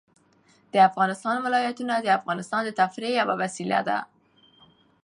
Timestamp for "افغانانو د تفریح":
2.17-3.11